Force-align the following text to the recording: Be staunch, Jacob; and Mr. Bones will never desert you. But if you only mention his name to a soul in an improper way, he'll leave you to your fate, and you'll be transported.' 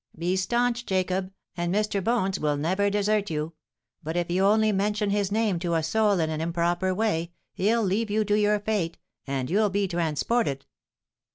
Be 0.17 0.35
staunch, 0.35 0.87
Jacob; 0.87 1.31
and 1.55 1.71
Mr. 1.71 2.03
Bones 2.03 2.39
will 2.39 2.57
never 2.57 2.89
desert 2.89 3.29
you. 3.29 3.53
But 4.01 4.17
if 4.17 4.31
you 4.31 4.43
only 4.43 4.71
mention 4.71 5.11
his 5.11 5.31
name 5.31 5.59
to 5.59 5.75
a 5.75 5.83
soul 5.83 6.19
in 6.19 6.31
an 6.31 6.41
improper 6.41 6.91
way, 6.91 7.33
he'll 7.53 7.83
leave 7.83 8.09
you 8.09 8.25
to 8.25 8.35
your 8.39 8.59
fate, 8.59 8.97
and 9.27 9.47
you'll 9.47 9.69
be 9.69 9.87
transported.' 9.87 10.65